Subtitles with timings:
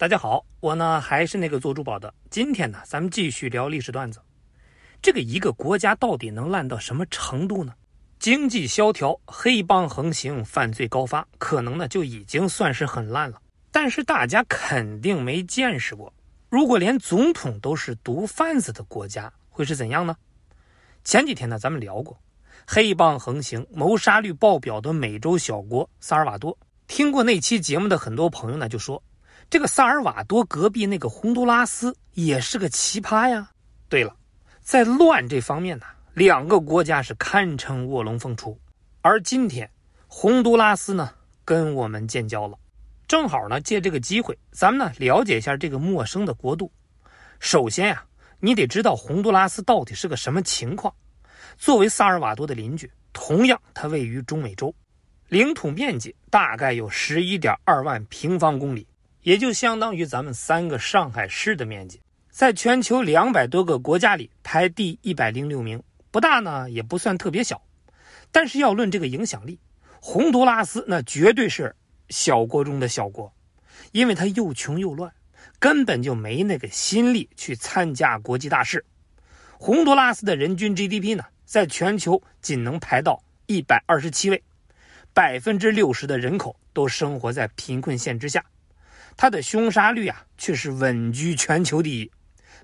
[0.00, 2.14] 大家好，我呢还是那个做珠宝的。
[2.30, 4.18] 今天呢，咱们继续聊历史段子。
[5.02, 7.74] 这个一个国家到底能烂到什么程度呢？
[8.18, 13.42] 经济萧条、黑帮横行、犯罪高发，可能呢就已经算是很烂了。
[13.70, 16.10] 但是大家肯定没见识过，
[16.48, 20.16] 如果连总统都是毒贩子的国家，会是怎样呢？
[21.04, 22.18] 前几天呢，咱们聊过
[22.66, 26.56] 黑帮横行、谋杀率爆表的美洲小国萨尔瓦多。
[26.86, 29.02] 听过那期节目的很多朋友呢，就说
[29.50, 33.50] 这个萨尔瓦多隔壁那个洪都拉斯也是个奇葩呀。
[33.88, 34.14] 对了，
[34.60, 35.84] 在乱这方面呢。
[36.14, 38.56] 两个国家是堪称卧龙凤雏，
[39.00, 39.68] 而今天
[40.06, 41.14] 洪都拉斯呢
[41.44, 42.58] 跟我们建交了，
[43.06, 46.70] 正好呢借这个机会，咱们呢了解一下这个陌生的国度。
[47.38, 48.04] 首先呀，
[48.40, 50.92] 你得知道洪都拉斯到底是个什么情况。
[51.56, 54.74] 作为萨尔瓦多的邻居，同样它位于中美洲，
[55.28, 58.86] 领土面积大概有十一点二万平方公里，
[59.22, 65.82] 也就相当于咱们三个上海市的面积，在全球两百多个国家里排第一百零六名。
[66.10, 67.62] 不大呢，也不算特别小，
[68.32, 69.60] 但是要论这个影响力，
[70.00, 71.76] 洪都拉斯那绝对是
[72.08, 73.32] 小国中的小国，
[73.92, 75.12] 因为它又穷又乱，
[75.58, 78.84] 根本就没那个心力去参加国际大事。
[79.58, 84.42] 洪都拉斯的人均 GDP 呢，在全球仅能排到一百二十七位，
[85.12, 88.44] 百分之六十的人口都生活在贫困线之下，
[89.20, 92.10] 它的凶杀率啊却是稳居全球第一，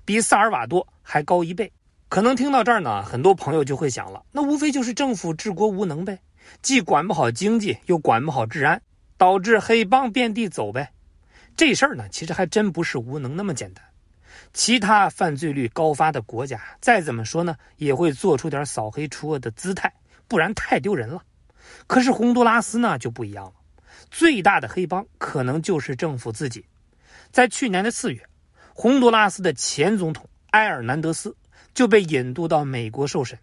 [0.03, 1.71] 比萨尔瓦多还高一倍。
[2.09, 6.17] 可能听到这儿呢，很多朋友就会想了，那无非就是政府治国无能呗，
[6.63, 8.81] 既管不好经济，又管不好治安，
[9.19, 10.91] 导致黑帮遍地走呗。
[11.55, 13.85] 这事儿呢，其实还真不是无能那么简单。
[14.51, 19.93] 其他犯罪率高发的国家，再怎么说呢，也会做出点扫黑除恶的姿态，
[20.27, 21.21] 不然太丢人了。
[21.85, 23.53] 可是洪都拉斯呢就不一样了，
[24.11, 26.65] 最大的黑帮可能就是政府自己。
[27.31, 28.21] 在去年的四月，
[28.73, 31.35] 洪都拉斯的前总统埃尔南德斯。
[31.73, 33.37] 就被引渡到美国受审，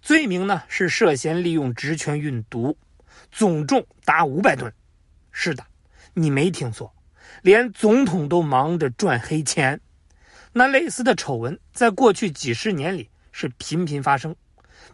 [0.00, 2.74] 罪名呢是涉嫌利用职权运毒，
[3.30, 4.72] 总重达五百吨。
[5.32, 5.62] 是的，
[6.14, 6.90] 你没听错，
[7.42, 9.78] 连总统都忙着赚黑钱。
[10.54, 14.34] 那类似的丑闻在过去几十年里是频频发生，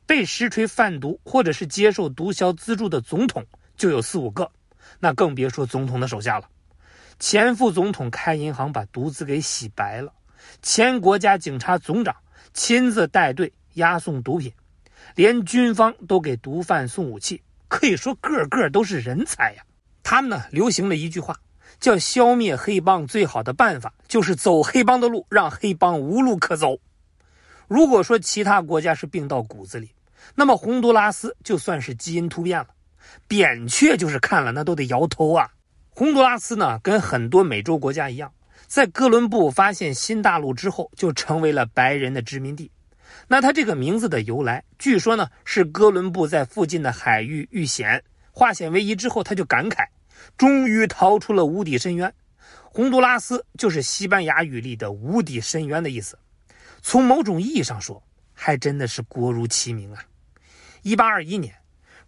[0.04, 4.50] 被实锤贩毒或者是接受毒枭资助的总统就有四五个，
[4.98, 6.48] 那更别说总统的手下了。
[7.18, 10.12] 前副总统开银行把毒资给洗白了，
[10.62, 12.16] 前国家警察总长。
[12.52, 14.52] 亲自带队押送毒品，
[15.14, 19.62] 连军方都给毒贩送武器，可以说个个都是人才呀。
[20.02, 21.38] 他们呢流行了一句话，
[21.78, 26.76] 叫“消灭黑帮最好的办法就是走黑帮的路，让黑帮无路可走”。
[27.68, 29.94] 如果说其他国家是病到骨子里，
[30.34, 32.66] 那么洪都拉斯就算是基因突变了。
[33.28, 35.50] 扁鹊就是看了那都得摇头啊。
[35.88, 38.32] 洪都拉斯呢，跟很多美洲国家一样。
[38.66, 42.70] 在哥伦布发现新大陆之后，就成为了白人的殖民地。
[43.26, 49.84] 那他这个名字的由来，据说呢是哥伦布在附近的海域遇险，化险为夷之后，他就感慨，
[50.36, 52.12] 终于逃出了无底深渊。
[52.62, 56.16] 洪都拉斯就是西班牙语里的无底深渊的意思。
[56.80, 58.00] 从某种意义上说，
[58.32, 60.04] 还真的是国如其名啊。
[60.82, 61.52] 一八二一年，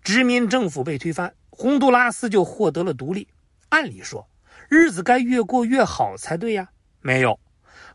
[0.03, 3.29] 殖民政府被推翻，洪都拉斯就获得了独立。
[3.69, 4.29] 按理说。
[4.69, 6.71] 日子该越过越好才对呀，
[7.03, 7.39] 没有，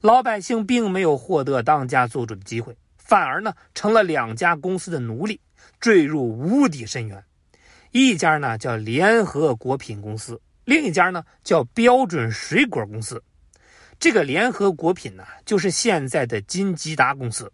[0.01, 5.41] 老百姓并没有获得当家做主的机会，反而呢成了两家公司的奴隶，
[5.79, 7.23] 坠入无底深渊。
[7.91, 13.23] 一家呢叫联合果品公司，另一家呢叫标准水果公司。
[13.97, 17.51] 这个联合果品呢就是现在的金吉达公司，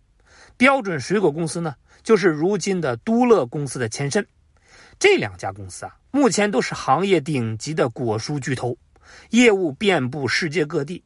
[0.58, 4.28] 标准水果公司呢就是如今的都乐公司的前身。
[5.00, 8.78] 这两家公司啊，目前都是行业顶级的果蔬巨头。
[9.30, 11.04] 业务遍布世界各地，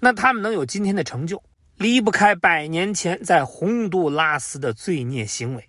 [0.00, 1.42] 那他们能有今天的成就，
[1.76, 5.68] 离不开百年前在洪都拉斯的罪孽行为。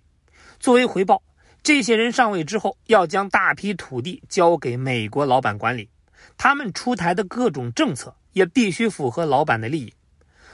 [0.60, 1.22] 作为回报，
[1.62, 5.88] 这些人上位之后，要将大批土地交给美国老板管理，
[6.36, 9.92] 他们出台的各种政策也必须符合老板的利益。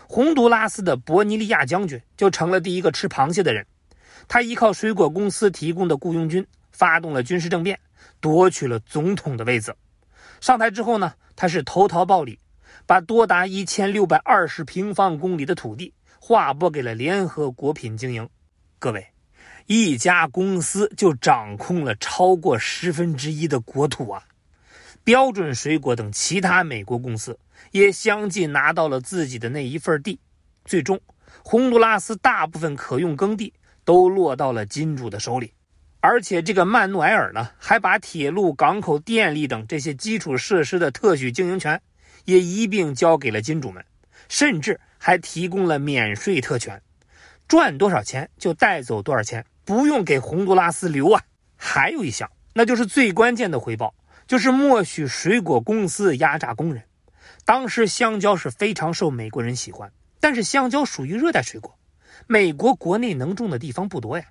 [0.09, 3.67] 洪都拉斯的伯尼利亚将军就成了第一个吃螃蟹的人，
[4.29, 6.47] 他依靠水果公司提供的雇佣军，
[6.77, 7.81] 发动了军事政变，
[8.21, 9.75] 夺取了总统的位子。
[10.43, 12.39] 上台之后呢，他是投桃报李，
[12.85, 18.29] 把多达一千六百二十平方公里的土地划拨给了联合国品经营。
[18.79, 19.07] 各位，
[19.65, 24.23] 一家公司就掌控了超过十分之一的国土啊！
[25.03, 27.39] 标准水果等其他美国公司
[27.71, 30.21] 也相继拿到了自己的那一份地。
[30.67, 31.01] 最终，
[31.43, 35.53] 洪都拉斯大部分可用耕地都落到了金主的手里。
[36.07, 41.83] 而且这个曼努埃尔呢，还把铁路、港口、电力等这些基础设施的特许经营权
[42.27, 43.85] 也一并交给了金主们，
[44.29, 46.81] 甚至还提供了免税特权，
[47.49, 51.21] 赚多少钱就带走多少钱，不用给洪都拉斯留啊。
[51.57, 53.93] 还有一项，那就是最关键的回报，
[54.29, 56.85] 就是默许水果公司压榨工人。
[57.45, 61.77] 当时香蕉是非常受美国人喜欢，但是香蕉属于热带水果，
[62.29, 64.25] 美国国内能种的地方不多呀。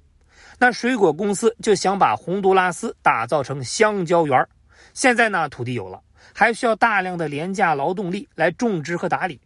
[0.58, 4.48] 那水果公司就想把洪都拉斯打造成香蕉园
[4.94, 6.02] 现在呢，土地有了，
[6.34, 9.42] 还需要大量的廉价劳动力来种植和打理，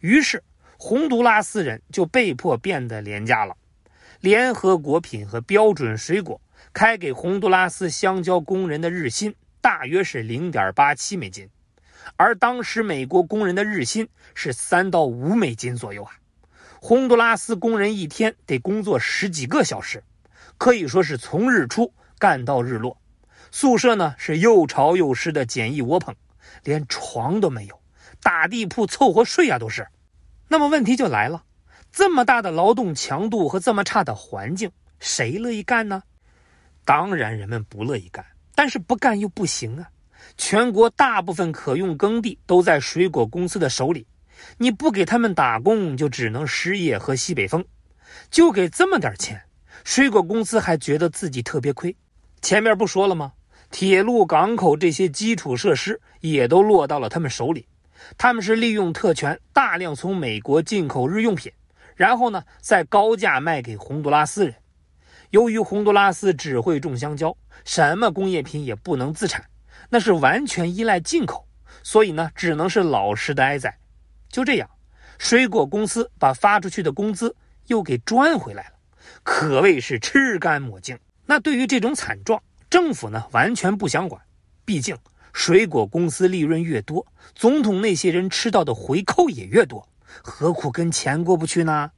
[0.00, 0.42] 于是
[0.78, 3.56] 洪都拉斯人就被迫变得廉价了。
[4.20, 6.40] 联合果品和标准水果
[6.72, 11.48] 开给洪都拉斯香蕉工人的日薪大约是零点八七美金。
[12.16, 16.12] 而当时美国工人的日薪是三到五美金左右啊，
[16.80, 20.02] 洪都拉斯工人一天得工作十几个小时，
[20.58, 22.96] 可以说是从日出干到日落。
[23.50, 26.14] 宿舍呢是又潮又湿的简易窝棚，
[26.64, 27.80] 连床都没有，
[28.22, 29.86] 打地铺凑合睡啊都是。
[30.48, 31.44] 那么问题就来了，
[31.90, 34.70] 这么大的劳动强度和这么差的环境，
[35.00, 36.02] 谁乐意干呢？
[36.84, 39.88] 当然人们不乐意干，但是不干又不行啊。
[40.36, 44.06] 全国大部分可用耕地都在水果公司的手里，
[44.56, 47.64] 你不给他们打工，就只能失业和西北风。
[48.30, 49.42] 就给这么点钱，
[49.84, 51.94] 水果公司还觉得自己特别亏。
[52.40, 53.32] 前面不说了吗？
[53.70, 57.66] 铁路、港口这些基础设施也都落到了他们手里。
[58.18, 61.50] 他们是利用特权，大量从美国进口日用品，
[61.94, 64.54] 然后呢再高价卖给洪都拉斯人。
[65.30, 67.34] 由于洪都拉斯只会种香蕉，
[67.64, 69.42] 什么工业品也不能自产。
[69.88, 71.46] 那是完全依赖进口，
[71.82, 73.78] 所以呢，只能是老实的挨宰。
[74.28, 74.68] 就这样，
[75.18, 77.34] 水果公司把发出去的工资
[77.68, 78.74] 又给赚回来了，
[79.22, 80.98] 可谓是吃干抹净。
[81.26, 84.20] 那对于这种惨状，政府呢完全不想管，
[84.64, 84.96] 毕竟
[85.32, 89.88] 水果公司利润越多，总统那些人吃到的回扣也越多，
[90.22, 91.90] 何苦跟钱过不去呢？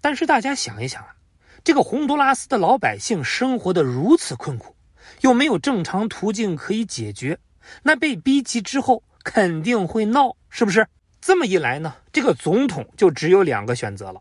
[0.00, 1.14] 但是大家想一想啊，
[1.62, 4.74] 这个洪都拉斯的老百姓生活的如此困苦。
[5.20, 7.38] 又没有正常途径可以解决，
[7.82, 10.86] 那被逼急之后肯定会闹，是不是？
[11.20, 14.20] 这么一来呢，这个总统就只有两个选择了：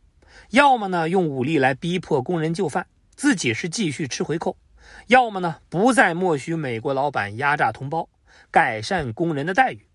[0.51, 4.57] 要么呢用武力来逼迫工人就范，自己是继续吃回扣；
[5.07, 8.09] 要么呢不再默许美国老板压榨同胞，
[8.51, 9.85] 改善工人的待遇。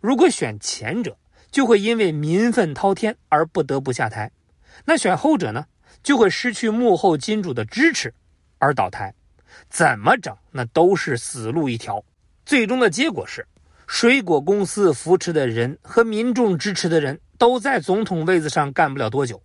[0.00, 1.16] 如果选前者，
[1.50, 4.28] 就会因为民愤滔天而不得不下台；
[4.84, 5.66] 那选后者呢，
[6.04, 8.14] 就会失去幕后金主的支持
[8.58, 9.12] 而倒台。
[9.68, 12.04] 怎么整，那都是死路一条。
[12.44, 13.44] 最终的结果是，
[13.88, 19.42] 水果公司扶持的人和民众支持的人都在总统位子上干不了多久。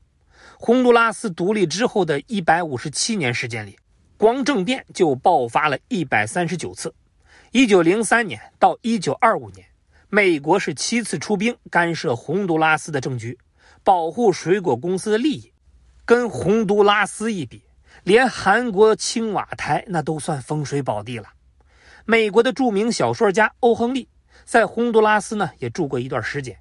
[0.64, 3.80] 洪都拉斯独立之后的一百五十七年时间里，
[4.16, 6.94] 光政变就爆发了一百三十九次。
[7.52, 9.66] 一九零三年到一九二五年，
[10.10, 13.40] 美国是七次出兵干涉洪都拉斯的政局，
[13.84, 15.52] 保护水果公司的利益。
[16.06, 17.64] 跟洪都拉斯一比。
[18.04, 21.30] 连韩国青瓦台那都算风水宝地了。
[22.06, 24.08] 美国的著名小说家欧亨利
[24.46, 26.56] 在洪都拉斯呢也住过一段时间，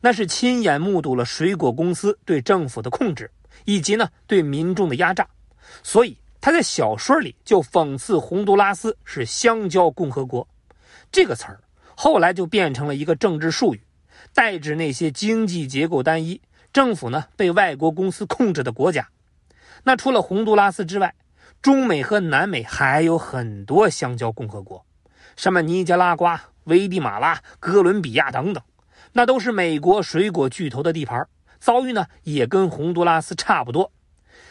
[0.00, 3.30] 那是亲眼目睹了水果公司对政府的控制
[3.64, 5.26] 以及呢对民众的压榨，
[5.82, 10.46] 所以他在小说里就讽刺洪都拉斯是香蕉共和国。
[11.10, 11.60] 这个词儿
[11.94, 13.80] 后来就变成了一个政治术语，
[14.34, 16.40] 代指那些经济结构单一、
[16.72, 19.08] 政府呢被外国公司控制的国家。
[19.84, 21.14] 那除了洪都拉斯之外，
[21.62, 24.84] 中美和南美还有很多香蕉共和国，
[25.36, 28.62] 什么尼加拉瓜、危地马拉、哥伦比亚等等，
[29.12, 31.28] 那都是美国水果巨头的地盘儿，
[31.64, 33.90] 遭遇呢也跟洪都拉斯差不多。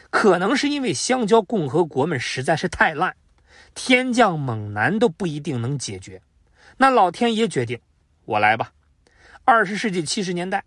[0.09, 3.15] 可能是因为香蕉共和国们实在是太烂，
[3.75, 6.23] 天降猛男都不一定能解决。
[6.77, 7.79] 那老天爷决定，
[8.25, 8.71] 我来吧。
[9.43, 10.63] 二十世纪七十年代，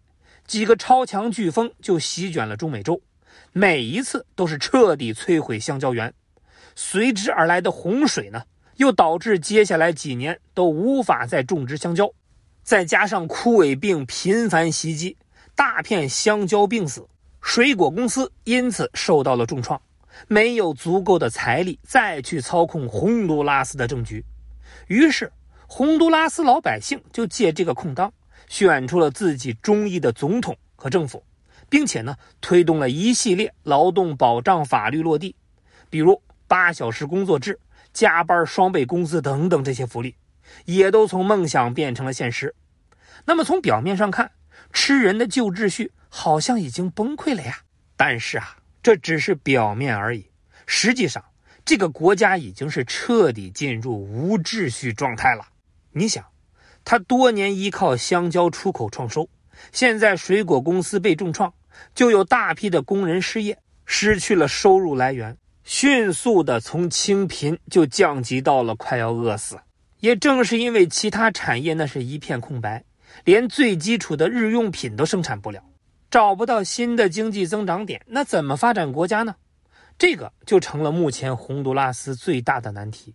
[0.47, 3.03] 几个超强飓风就席卷了中美洲。
[3.53, 6.15] 每一次都是彻底摧毁香蕉园，
[6.77, 8.45] 随之而来的洪水呢，
[8.77, 12.09] 又导致接下来几年都无法再种植香蕉。
[12.63, 15.17] 再加上枯萎病频繁袭击，
[15.57, 17.09] 大片香蕉病死，
[17.41, 19.81] 水果公司因此受到了重创，
[20.29, 24.25] 没有足够的财力再去操控洪都拉斯的政局。
[24.87, 25.33] 于是，
[25.67, 28.13] 洪都拉斯老百姓就借这个空当，
[28.49, 31.25] 选出了自己中意的总统和政府。
[31.69, 35.35] 并且呢，推动了一系列劳动保障法律落地，
[35.91, 37.59] 比如八小时工作制、
[37.93, 40.15] 加班双倍工资等等这些福利，
[40.65, 42.55] 也都从梦想变成了现实。
[43.25, 44.31] 那么从表面上看，
[44.73, 47.59] 吃人的旧秩序好像已经崩溃了呀。
[47.97, 50.27] 但是啊，这只是表面而已，
[50.67, 51.25] 实际上
[51.65, 55.47] 这个国家已经是彻底进入无秩序状态了。
[55.93, 56.25] 你想，
[56.85, 59.29] 他多年依靠香蕉出口创收，
[59.73, 61.53] 现在水果公司被重创，
[61.95, 69.59] 就有大批的工人失业，失去了收入来源，迅速的从清贫就降级到了快要饿死。
[70.01, 72.85] 也正是因为其他产业那是一片空白，
[73.25, 75.63] 连最基础的日用品都生产不了，
[76.11, 79.35] 找不到新的经济增长点，那怎么发展国家呢？
[79.99, 83.15] 这个就成了目前洪都拉斯最大的难题。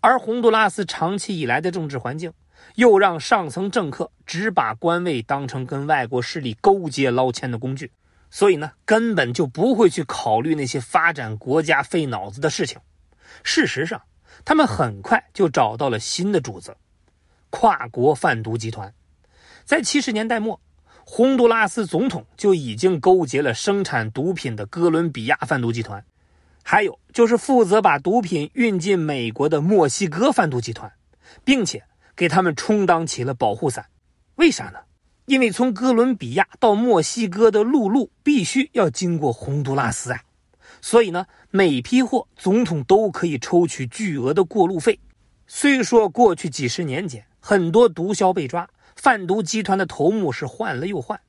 [0.00, 2.32] 而洪都拉斯长期以来的政治环境。
[2.76, 7.92] 又让上层政客只把官位当成跟外国势力勾结捞钱的工具，
[8.30, 12.78] 所以呢，根本就不会去考虑那些发展国家费脑子的事情。
[13.42, 14.02] 事实上，
[14.44, 16.76] 他们很快就找到了新的主子——
[17.50, 18.92] 跨国贩毒集团。
[19.66, 20.58] 在七十年代末，
[21.04, 26.02] 洪都拉斯总统就已经勾结了生产毒品的哥伦比亚贩毒集团，
[26.62, 30.90] 还有就是负责把毒品运进美国的墨西哥贩毒集团，
[31.44, 31.82] 并且。
[32.18, 33.84] 给他们充当起了保护伞，
[34.36, 34.78] 为啥呢？
[35.26, 40.22] 因为从哥伦比亚到墨西哥的陆路必须要经过洪都拉斯啊，
[40.80, 44.98] 所以呢，每批货总统都可以抽取巨额的过路费。
[45.46, 48.66] 虽说过去几十年间很多毒枭被抓，
[48.96, 51.20] 贩毒集团的头目是换了又换，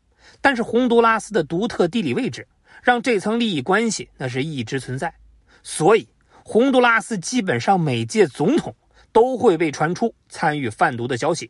[0.42, 2.48] 但是洪都拉斯的独特地理位置
[2.82, 5.14] 让这层利益关系那是一直存在，
[5.62, 6.10] 所以
[6.44, 8.76] 洪都拉斯基本上每届总统。
[9.14, 11.50] 都会被传出参与贩毒的消息，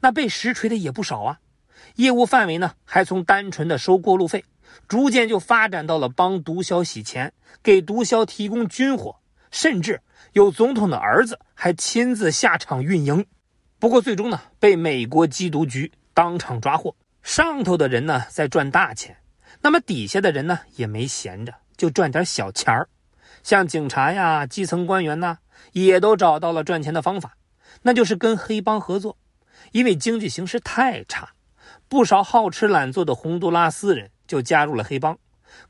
[0.00, 1.38] 那被实锤的也不少啊。
[1.94, 4.44] 业务范围呢，还从单纯的收过路费，
[4.86, 9.16] 逐渐就发展到了帮毒枭洗钱、给毒枭提供军火，
[9.50, 10.02] 甚至
[10.34, 13.24] 有总统的儿子还亲自下场运营。
[13.80, 16.94] 不过最终呢，被美国缉毒局当场抓获。
[17.22, 19.16] 上头的人呢在赚大钱，
[19.62, 22.86] 那么底下的人呢也没闲着，就赚点小钱儿。
[23.42, 25.38] 像警察呀、基层官员呐，
[25.72, 27.38] 也都找到了赚钱的方法，
[27.80, 29.16] 那就是跟黑帮合作。
[29.72, 31.30] 因为经济形势太差，
[31.88, 35.18] 不少好吃懒做的洪都拉斯人就加入了黑帮，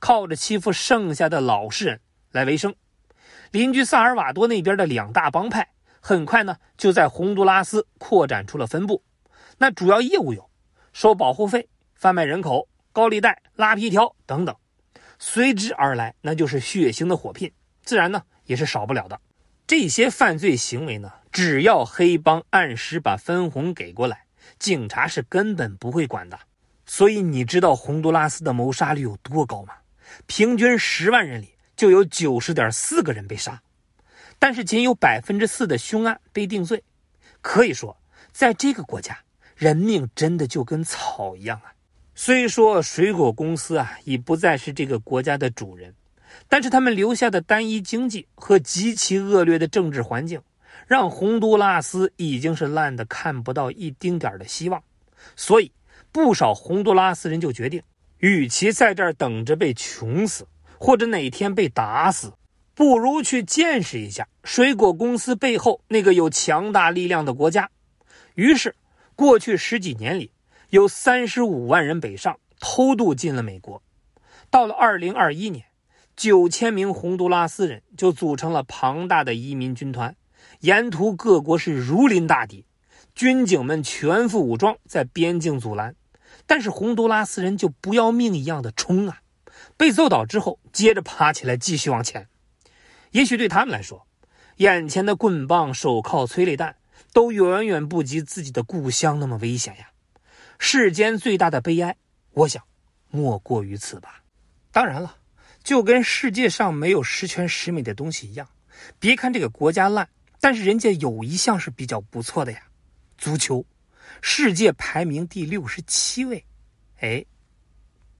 [0.00, 2.00] 靠着欺负剩下的老实人
[2.32, 2.74] 来维生。
[3.52, 5.68] 邻居萨尔瓦多那边的两大帮派，
[6.00, 9.02] 很快呢就在洪都拉斯扩展出了分部。
[9.58, 10.50] 那主要业务有
[10.92, 14.56] 收保护费、贩卖人口、高利贷、拉皮条等等。
[15.18, 17.52] 随之而来，那就是血腥的火拼。
[17.82, 19.20] 自然呢，也是少不了的。
[19.66, 24.24] 这些犯罪行为呢，只要黑帮按时把分红给过来，
[24.58, 26.38] 警察是根本不会管的。
[26.86, 29.74] 所以你知道洪都拉斯的谋杀率有多高吗？
[30.26, 33.62] 平均十万人里就有九十点四个人被杀，
[34.40, 36.82] 但是仅有百分之四的凶案被定罪。
[37.40, 37.96] 可以说，
[38.32, 39.16] 在这个国家，
[39.54, 41.72] 人命真的就跟草一样啊。
[42.16, 45.94] 虽说水果公司啊已不再是这个国家的主人。
[46.48, 50.40] 但是他们留下的单一经济和极其恶劣的政治环境，
[50.86, 54.80] 让洪都拉斯已经是烂得看不到一丁点的希望。
[55.34, 55.72] 所以，
[56.12, 57.82] 不少洪都拉斯人就决定，
[58.18, 60.46] 与其在这儿等着被穷死，
[60.78, 62.32] 或者哪天被打死，
[62.80, 67.68] 不如去见识一下水果公司背后那个有强大力量的国家。
[68.36, 68.74] 于是，
[69.14, 70.32] 过去十几年里，
[70.70, 73.82] 有三十五万人北上偷渡进了美国。
[74.48, 75.66] 到了二零二一年。
[76.16, 80.16] 九千名洪都拉斯人就组成了庞大的移民军团，
[80.60, 82.64] 沿途各国是如临大敌，
[83.14, 85.94] 军警们全副武装在边境阻拦，
[86.46, 89.20] 但是洪都拉斯人就不要命一样的冲啊！
[89.76, 92.26] 被揍倒之后，接着爬起来继续往前。
[93.10, 94.06] 也许对他们来说，
[94.56, 96.76] 眼前的棍棒、手铐、催泪弹
[97.12, 99.90] 都远远不及自己的故乡那么危险呀。
[100.58, 101.96] 世间最大的悲哀，
[102.32, 102.62] 我想
[103.08, 104.22] 莫过于此吧。
[104.70, 105.16] 当然了。
[105.62, 108.48] 就跟世界上没有十全十美的东西一样，
[108.98, 110.08] 别看这个国家烂，
[110.40, 112.62] 但是人家有一项是比较不错的呀，
[113.18, 113.66] 足球，
[114.22, 116.42] 世界排名第六十七位，
[117.00, 117.22] 哎，